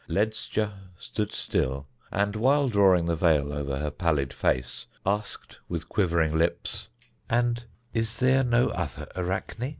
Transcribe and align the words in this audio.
Ledscha 0.09 0.73
stood 0.97 1.31
still, 1.31 1.85
and, 2.11 2.35
while 2.35 2.69
drawing 2.69 3.05
the 3.05 3.15
veil 3.15 3.53
over 3.53 3.77
her 3.77 3.91
pallid 3.91 4.33
face, 4.33 4.87
asked 5.05 5.59
with 5.69 5.89
quivering 5.89 6.35
lips, 6.35 6.87
"And 7.29 7.65
is 7.93 8.17
there 8.17 8.41
no 8.43 8.69
other 8.69 9.05
Arachne?" 9.15 9.69